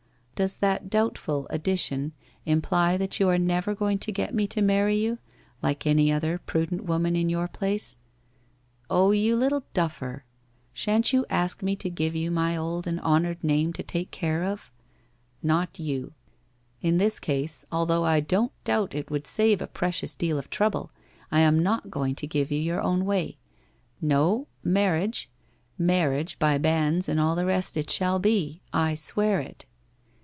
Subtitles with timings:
[0.33, 2.13] Does that doubtful addition
[2.47, 5.19] imply that you are never going to get me to marry you,
[5.61, 7.95] like any other prudent woman in your place?
[8.89, 10.25] Oh you little duffer!
[10.73, 14.43] Shan't you ask me to give you my old and honoured name to take care
[14.43, 14.71] of?
[15.43, 16.13] Not you!
[16.81, 20.89] In this case, although I don't doubt it would save a precious deal of trouble,
[21.31, 23.37] I am not going to give you your WHITE ROSE OF WEARY LEAF
[24.01, 24.17] 273 own way.
[24.17, 25.29] No, marriage—
[25.77, 29.67] marriage by banns and all the rest it shall be, I swear it.'